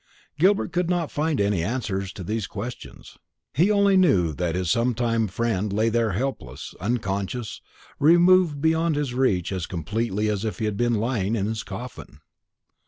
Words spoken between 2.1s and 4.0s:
these questions. He only